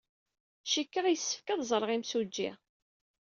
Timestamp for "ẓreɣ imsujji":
1.69-2.49